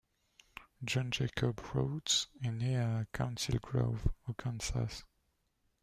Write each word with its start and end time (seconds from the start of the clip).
John 0.83 1.11
Jacob 1.11 1.59
Rhodes 1.75 2.27
est 2.43 2.49
né 2.49 2.75
à 2.77 3.05
Council 3.15 3.59
Grove 3.59 4.01
au 4.27 4.33
Kansas. 4.33 5.05